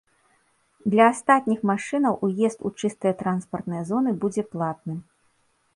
Для 0.93 1.05
астатніх 1.15 1.59
машынаў 1.71 2.17
уезд 2.29 2.59
у 2.69 2.75
чыстыя 2.81 3.13
транспартныя 3.21 3.83
зоны 3.93 4.11
будзе 4.27 4.43
платны. 4.57 4.95